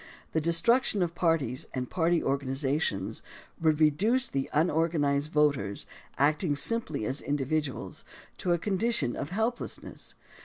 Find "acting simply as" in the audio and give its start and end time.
6.17-7.21